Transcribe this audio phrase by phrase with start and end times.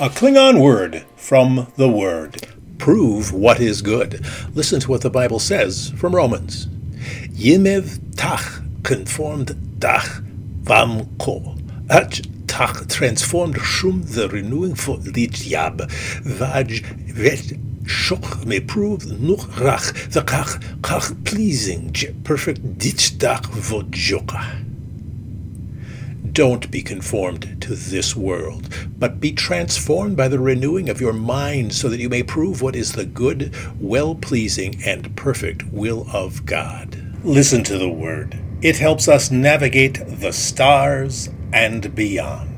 [0.00, 2.48] A Klingon word from the Word.
[2.78, 4.24] Prove what is good.
[4.54, 6.68] Listen to what the Bible says from Romans.
[7.34, 10.24] Yimev tach conformed dach
[10.62, 11.54] vam ko.
[11.90, 15.80] Ach tach transformed shum the renewing for lidyab.
[16.22, 16.82] Vaj
[17.12, 21.92] vet shoch may prove noch rach the kach kach pleasing
[22.24, 24.59] perfect ditch dach vojoka.
[26.32, 28.68] Don't be conformed to this world,
[28.98, 32.76] but be transformed by the renewing of your mind so that you may prove what
[32.76, 37.02] is the good, well pleasing, and perfect will of God.
[37.24, 38.38] Listen to the Word.
[38.62, 42.49] It helps us navigate the stars and beyond.